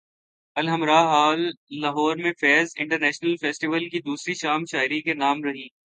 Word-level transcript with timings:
Alhamra 0.55 0.99
hall 1.03 1.41
Lahore 1.81 2.17
میں 2.17 2.31
Faiz 2.39 2.73
international 2.77 3.35
festival 3.35 3.87
کی 3.89 3.99
دوسری 3.99 4.33
شام 4.33 4.65
شاعری 4.65 5.01
کے 5.01 5.13
نام 5.15 5.43
رہی 5.43 5.67